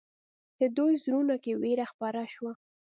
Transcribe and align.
د 0.59 0.61
دوی 0.77 0.93
زړونو 1.03 1.35
کې 1.43 1.53
وېره 1.61 1.85
خپره 1.91 2.21
شوه. 2.33 2.53